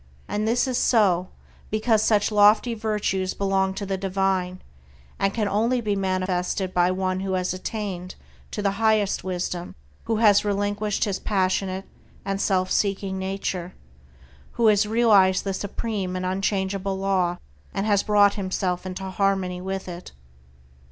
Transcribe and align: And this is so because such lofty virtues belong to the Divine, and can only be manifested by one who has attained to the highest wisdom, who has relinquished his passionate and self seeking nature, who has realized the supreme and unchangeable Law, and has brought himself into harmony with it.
And 0.27 0.47
this 0.47 0.67
is 0.67 0.79
so 0.79 1.27
because 1.69 2.01
such 2.01 2.31
lofty 2.31 2.73
virtues 2.73 3.35
belong 3.35 3.75
to 3.75 3.85
the 3.85 3.97
Divine, 3.99 4.63
and 5.19 5.31
can 5.31 5.47
only 5.47 5.79
be 5.79 5.95
manifested 5.95 6.73
by 6.73 6.89
one 6.89 7.19
who 7.19 7.33
has 7.33 7.53
attained 7.53 8.15
to 8.49 8.63
the 8.63 8.77
highest 8.81 9.23
wisdom, 9.23 9.75
who 10.05 10.15
has 10.15 10.43
relinquished 10.43 11.03
his 11.03 11.19
passionate 11.19 11.85
and 12.25 12.41
self 12.41 12.71
seeking 12.71 13.19
nature, 13.19 13.75
who 14.53 14.65
has 14.69 14.87
realized 14.87 15.43
the 15.43 15.53
supreme 15.53 16.15
and 16.15 16.25
unchangeable 16.25 16.97
Law, 16.97 17.37
and 17.71 17.85
has 17.85 18.01
brought 18.01 18.33
himself 18.33 18.87
into 18.87 19.03
harmony 19.03 19.61
with 19.61 19.87
it. 19.87 20.13